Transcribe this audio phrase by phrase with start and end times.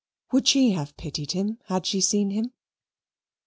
[0.31, 2.53] Would she have pitied him had she seen him?